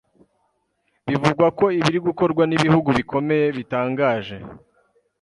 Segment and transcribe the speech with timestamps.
[1.09, 4.35] bivuga ko ibiri gukorwa n'ibihugu bikomeye bitangaje